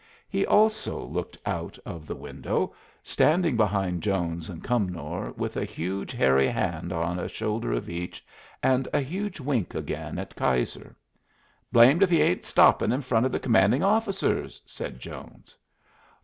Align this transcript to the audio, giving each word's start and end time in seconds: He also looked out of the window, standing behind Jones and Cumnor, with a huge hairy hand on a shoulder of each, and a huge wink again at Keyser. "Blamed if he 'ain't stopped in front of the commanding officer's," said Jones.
He 0.27 0.47
also 0.47 0.99
looked 1.05 1.37
out 1.45 1.77
of 1.85 2.07
the 2.07 2.15
window, 2.15 2.73
standing 3.03 3.55
behind 3.55 4.01
Jones 4.01 4.49
and 4.49 4.63
Cumnor, 4.63 5.29
with 5.37 5.55
a 5.55 5.63
huge 5.63 6.11
hairy 6.11 6.47
hand 6.47 6.91
on 6.91 7.19
a 7.19 7.27
shoulder 7.29 7.71
of 7.71 7.87
each, 7.87 8.25
and 8.63 8.87
a 8.93 9.01
huge 9.01 9.39
wink 9.39 9.75
again 9.75 10.17
at 10.17 10.35
Keyser. 10.35 10.95
"Blamed 11.71 12.01
if 12.01 12.09
he 12.09 12.19
'ain't 12.19 12.45
stopped 12.45 12.81
in 12.81 12.99
front 13.03 13.27
of 13.27 13.31
the 13.31 13.39
commanding 13.39 13.83
officer's," 13.83 14.59
said 14.65 14.99
Jones. 14.99 15.55